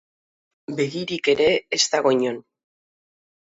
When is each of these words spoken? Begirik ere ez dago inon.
Begirik 0.79 1.31
ere 1.35 1.47
ez 1.79 1.81
dago 1.95 2.17
inon. 2.19 2.43